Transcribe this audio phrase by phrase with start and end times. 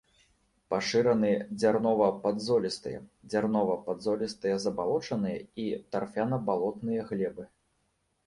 [0.73, 1.27] Пашыраны
[1.59, 2.99] дзярнова-падзолістыя,
[3.33, 7.45] дзярнова-падзолістыя забалочаныя і тарфяна-балотныя глебы.